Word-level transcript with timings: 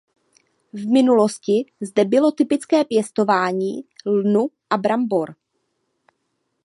V 0.73 0.87
minulosti 0.87 1.65
zde 1.81 2.05
bylo 2.05 2.31
typické 2.31 2.83
pěstování 2.85 3.83
lnu 4.05 4.49
a 4.69 4.77
brambor. 4.77 5.35